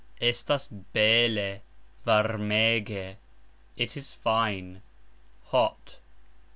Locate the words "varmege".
2.07-3.17